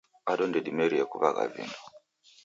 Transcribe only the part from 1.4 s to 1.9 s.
vindo